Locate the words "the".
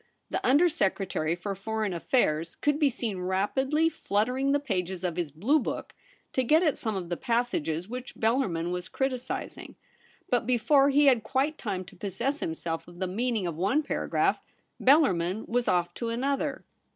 0.31-0.43, 4.51-4.59, 7.09-7.15, 12.97-13.05